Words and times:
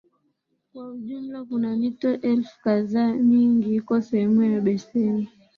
Kwa 0.73 0.97
jumla 0.97 1.43
kuna 1.45 1.75
mito 1.75 2.09
elfu 2.13 2.61
kadhaa 2.63 3.13
Mingi 3.13 3.75
iko 3.75 4.01
sehemu 4.01 4.43
ya 4.43 4.61
beseni 4.61 5.29